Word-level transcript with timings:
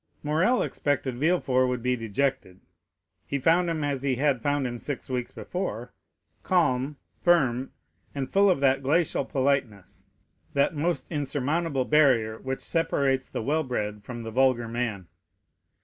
Morrel 0.23 0.63
expected 0.63 1.15
Villefort 1.15 1.67
would 1.67 1.83
be 1.83 1.95
dejected; 1.95 2.59
he 3.27 3.37
found 3.37 3.69
him 3.69 3.83
as 3.83 4.01
he 4.01 4.15
had 4.15 4.41
found 4.41 4.65
him 4.65 4.79
six 4.79 5.11
weeks 5.11 5.29
before, 5.29 5.93
calm, 6.41 6.97
firm, 7.21 7.71
and 8.15 8.27
full 8.33 8.49
of 8.49 8.61
that 8.61 8.81
glacial 8.81 9.23
politeness, 9.25 10.07
that 10.53 10.73
most 10.75 11.05
insurmountable 11.11 11.85
barrier 11.85 12.39
which 12.39 12.61
separates 12.61 13.29
the 13.29 13.43
well 13.43 13.63
bred 13.63 14.01
from 14.01 14.23
the 14.23 14.31
vulgar 14.31 14.67
man. 14.67 15.07